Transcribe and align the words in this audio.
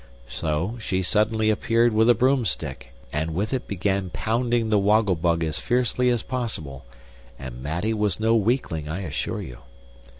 So 0.29 0.77
she 0.79 1.03
suddenly 1.03 1.51
appeared 1.51 1.93
with 1.93 2.09
a 2.09 2.15
broomstick, 2.15 2.91
and 3.13 3.35
with 3.35 3.53
it 3.53 3.67
began 3.67 4.09
pounding 4.09 4.71
the 4.71 4.79
Woggle 4.79 5.13
Bug 5.13 5.43
as 5.43 5.59
fiercely 5.59 6.09
as 6.09 6.23
possible 6.23 6.85
and 7.37 7.61
Mattie 7.61 7.93
was 7.93 8.19
no 8.19 8.35
weakling, 8.35 8.89
I 8.89 9.01
assure 9.01 9.43
you. 9.43 9.59